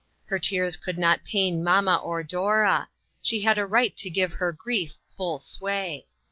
Her 0.25 0.39
tears 0.39 0.77
could 0.77 0.97
not 0.97 1.23
pain 1.25 1.63
mamma 1.63 1.97
or 2.03 2.23
Dora; 2.23 2.89
she 3.21 3.41
had 3.41 3.59
a 3.59 3.67
right 3.67 3.95
to 3.97 4.09
give 4.09 4.31
her 4.33 4.51
grief 4.51 4.95
full 5.15 5.37
sway. 5.37 6.07